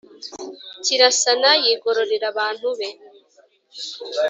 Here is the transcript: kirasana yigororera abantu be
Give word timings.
kirasana 0.83 1.49
yigororera 1.63 2.25
abantu 2.33 2.67
be 2.77 2.89